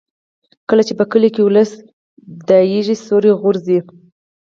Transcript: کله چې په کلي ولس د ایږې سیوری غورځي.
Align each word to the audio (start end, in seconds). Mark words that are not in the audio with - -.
کله 0.69 0.83
چې 0.87 0.93
په 0.99 1.05
کلي 1.11 1.29
ولس 1.43 1.71
د 2.47 2.49
ایږې 2.73 2.95
سیوری 3.03 3.31
غورځي. 3.41 3.79